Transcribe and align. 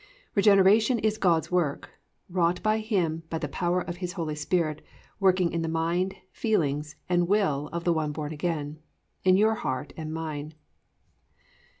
"+ 0.19 0.35
_Regeneration 0.35 0.97
is 1.03 1.19
God's 1.19 1.51
work; 1.51 1.91
wrought 2.27 2.63
by 2.63 2.79
Him 2.79 3.21
by 3.29 3.37
the 3.37 3.47
power 3.47 3.81
of 3.81 3.97
His 3.97 4.13
Holy 4.13 4.33
Spirit 4.33 4.83
working 5.19 5.51
in 5.51 5.61
the 5.61 5.67
mind, 5.67 6.15
feelings 6.31 6.95
and 7.07 7.27
will 7.27 7.69
of 7.71 7.83
the 7.83 7.93
one 7.93 8.11
born 8.11 8.35
again_, 8.35 8.77
in 9.23 9.37
your 9.37 9.53
heart 9.53 9.93
and 9.95 10.11
mine. 10.11 10.55